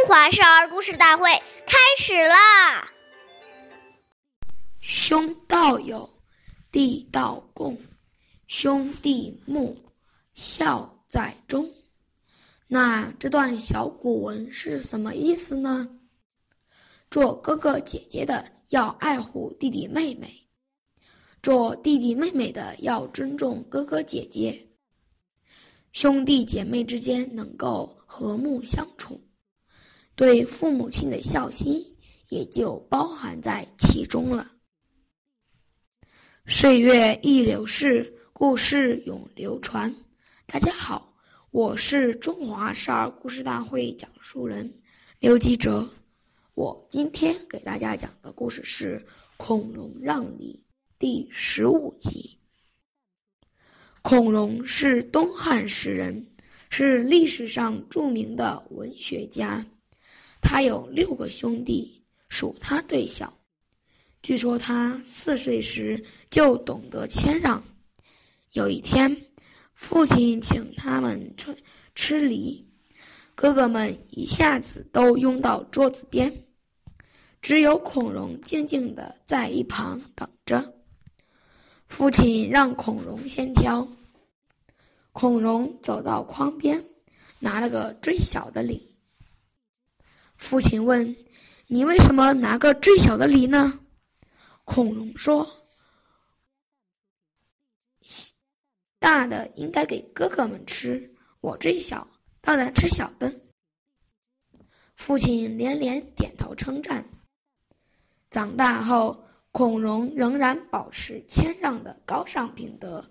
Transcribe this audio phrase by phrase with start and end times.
[0.00, 1.28] 中华少儿故事大会
[1.66, 2.88] 开始啦！
[4.80, 6.08] 兄道友，
[6.72, 7.76] 弟道恭，
[8.46, 9.76] 兄弟睦，
[10.32, 11.70] 孝在中。
[12.66, 15.86] 那这段小古文是什么意思呢？
[17.10, 20.32] 做哥哥姐姐的要爱护弟弟妹妹，
[21.42, 24.66] 做弟弟妹妹的要尊重哥哥姐姐，
[25.92, 29.20] 兄弟姐妹之间能够和睦相处。
[30.20, 31.82] 对父母亲的孝心
[32.28, 34.52] 也就包含在其中了。
[36.44, 39.96] 岁月易流逝，故事永流传。
[40.44, 41.16] 大家好，
[41.50, 44.70] 我是中华少儿故事大会讲述人
[45.20, 45.90] 刘吉哲。
[46.52, 49.02] 我今天给大家讲的故事是
[49.38, 50.62] 《孔融让梨》
[50.98, 52.38] 第十五集。
[54.02, 56.30] 孔融是东汉诗人，
[56.68, 59.64] 是历史上著名的文学家。
[60.40, 63.32] 他有六个兄弟，属他最小。
[64.22, 67.62] 据说他四岁时就懂得谦让。
[68.52, 69.16] 有一天，
[69.74, 71.56] 父亲请他们吃
[71.94, 72.66] 吃梨，
[73.34, 76.30] 哥哥们一下子都拥到桌子边，
[77.40, 80.74] 只有孔融静静的在一旁等着。
[81.86, 83.86] 父亲让孔融先挑，
[85.12, 86.84] 孔融走到筐边，
[87.38, 88.89] 拿了个最小的梨。
[90.40, 91.14] 父亲问
[91.68, 93.78] ：“你为什么拿个最小的梨呢？”
[94.64, 95.46] 孔融说
[98.98, 102.08] ：“大的应该给哥哥们吃，我最小，
[102.40, 103.32] 当然吃小的。”
[104.96, 107.04] 父亲连连点头称赞。
[108.30, 113.08] 长大后，孔融仍然保持谦让的高尚品德，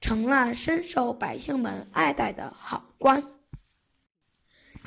[0.00, 3.39] 成了深受百姓们爱戴的好官。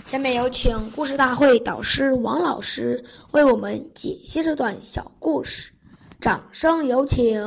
[0.02, 5.72] 下面有请故事大会导师王老师为我们解析这段小故事，
[6.20, 7.42] 掌声有请。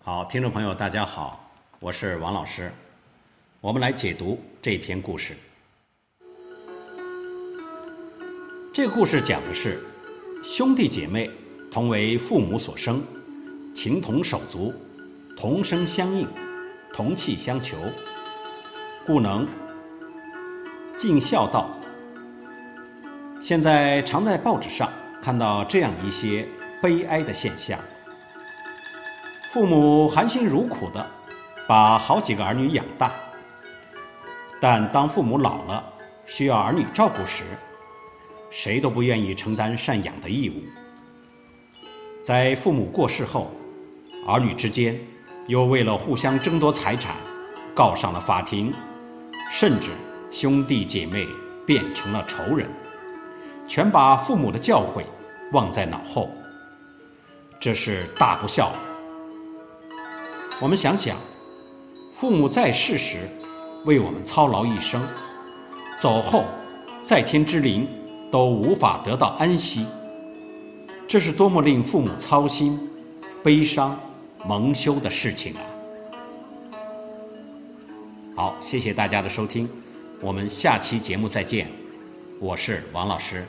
[0.00, 2.72] 好，听众朋友，大家好，我是王老师，
[3.60, 5.36] 我们来解读这篇故事。
[8.72, 9.80] 这个故事讲的是
[10.42, 11.30] 兄弟姐妹
[11.70, 13.04] 同为父母所生，
[13.74, 14.74] 情同手足，
[15.36, 16.26] 同声相应。
[16.92, 17.76] 同气相求，
[19.06, 19.46] 故能
[20.96, 21.70] 尽孝道。
[23.40, 24.90] 现在常在报纸上
[25.22, 26.46] 看到这样一些
[26.82, 27.78] 悲哀的现象：
[29.52, 31.06] 父母含辛茹苦的
[31.68, 33.12] 把好几个儿女养大，
[34.60, 35.84] 但当父母老了
[36.26, 37.44] 需要儿女照顾时，
[38.50, 40.54] 谁都不愿意承担赡养的义务。
[42.24, 43.52] 在父母过世后，
[44.26, 44.98] 儿女之间。
[45.48, 47.16] 又为了互相争夺财产，
[47.74, 48.70] 告上了法庭，
[49.50, 49.90] 甚至
[50.30, 51.26] 兄弟姐妹
[51.66, 52.68] 变成了仇人，
[53.66, 55.02] 全把父母的教诲
[55.54, 56.28] 忘在脑后，
[57.58, 58.70] 这是大不孝。
[60.60, 61.16] 我们想想，
[62.14, 63.16] 父母在世时
[63.86, 65.02] 为我们操劳一生，
[65.98, 66.44] 走后
[66.98, 67.88] 在天之灵
[68.30, 69.86] 都无法得到安息，
[71.06, 72.78] 这是多么令父母操心、
[73.42, 73.98] 悲伤。
[74.46, 75.60] 蒙羞的事情啊！
[78.36, 79.68] 好，谢谢大家的收听，
[80.20, 81.68] 我们下期节目再见，
[82.38, 83.44] 我是王老师。